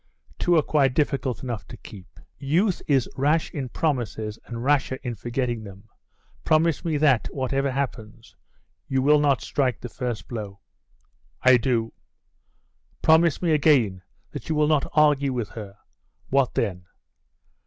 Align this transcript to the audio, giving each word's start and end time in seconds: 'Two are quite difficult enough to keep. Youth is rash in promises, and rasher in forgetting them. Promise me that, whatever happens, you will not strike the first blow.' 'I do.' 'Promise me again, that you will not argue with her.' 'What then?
'Two 0.39 0.55
are 0.55 0.63
quite 0.63 0.95
difficult 0.95 1.43
enough 1.43 1.67
to 1.67 1.77
keep. 1.77 2.19
Youth 2.39 2.81
is 2.87 3.07
rash 3.15 3.51
in 3.51 3.69
promises, 3.69 4.39
and 4.47 4.63
rasher 4.63 4.95
in 5.03 5.13
forgetting 5.13 5.63
them. 5.63 5.87
Promise 6.43 6.83
me 6.83 6.97
that, 6.97 7.27
whatever 7.31 7.69
happens, 7.69 8.35
you 8.87 9.03
will 9.03 9.19
not 9.19 9.41
strike 9.41 9.79
the 9.79 9.89
first 9.89 10.27
blow.' 10.27 10.59
'I 11.43 11.57
do.' 11.57 11.93
'Promise 13.03 13.43
me 13.43 13.51
again, 13.51 14.01
that 14.31 14.49
you 14.49 14.55
will 14.55 14.65
not 14.67 14.89
argue 14.93 15.33
with 15.33 15.49
her.' 15.49 15.77
'What 16.29 16.55
then? 16.55 16.87